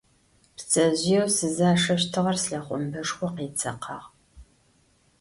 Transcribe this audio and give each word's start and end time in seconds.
Пцэжъыеу 0.55 1.27
сызашэщтыгъэр 1.35 2.37
слъэхъомбэшхо 2.43 3.27
къецэкъагъ 3.35 4.05